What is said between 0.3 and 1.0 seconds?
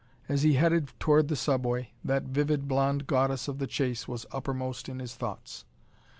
he headed